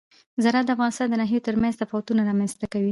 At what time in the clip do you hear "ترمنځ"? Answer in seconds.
1.47-1.73